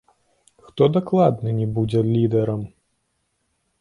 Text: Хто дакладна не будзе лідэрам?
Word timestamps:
Хто 0.69 0.87
дакладна 0.95 1.53
не 1.59 1.67
будзе 1.75 1.99
лідэрам? 2.13 2.61